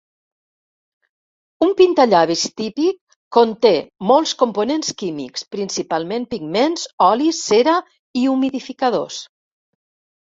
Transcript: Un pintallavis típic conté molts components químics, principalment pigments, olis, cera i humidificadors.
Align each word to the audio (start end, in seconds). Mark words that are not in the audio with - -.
Un 1.65 1.73
pintallavis 1.81 2.45
típic 2.61 2.97
conté 3.37 3.71
molts 4.11 4.33
components 4.39 4.89
químics, 5.01 5.43
principalment 5.57 6.25
pigments, 6.33 6.87
olis, 7.09 7.43
cera 7.51 7.77
i 8.23 8.25
humidificadors. 8.33 9.19